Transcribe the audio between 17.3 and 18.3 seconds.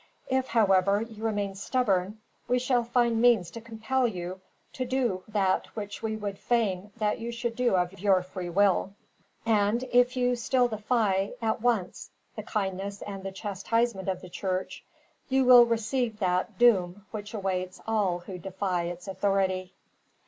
awaits all